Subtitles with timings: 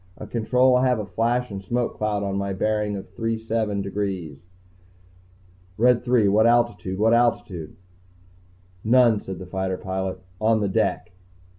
[0.17, 3.83] "Uh, Control, I have a flash and smoke cloud on a bearing of three seven
[3.83, 4.39] degrees."
[5.77, 6.97] "Red Three, what altitude?
[6.97, 7.75] What altitude?"
[8.83, 10.19] "None," said the fighter pilot.
[10.39, 11.11] "On the deck."